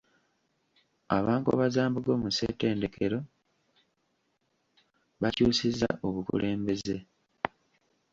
[1.15, 3.17] Aba Nkobazambogo mu ssentedekero
[5.21, 6.97] bakyusizza obukulembeze.